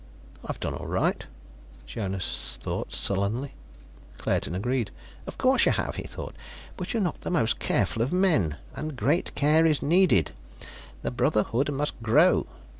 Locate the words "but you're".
6.75-7.03